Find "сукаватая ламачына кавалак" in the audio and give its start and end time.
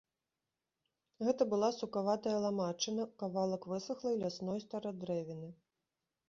1.81-3.69